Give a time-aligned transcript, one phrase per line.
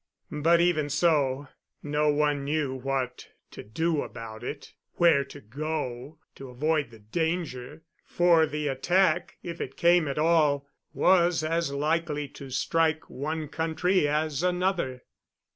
[0.31, 1.47] But even so,
[1.83, 7.83] no one knew what to do about it where to go to avoid the danger
[8.03, 14.07] for the attack, if it came at all, was as likely to strike one country
[14.07, 15.03] as another.